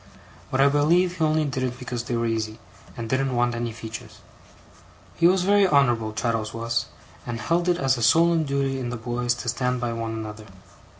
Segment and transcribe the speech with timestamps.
[0.49, 2.57] But I believe he only did it because they were easy,
[2.97, 4.21] and didn't want any features.
[5.13, 6.87] He was very honourable, Traddles was,
[7.23, 10.47] and held it as a solemn duty in the boys to stand by one another.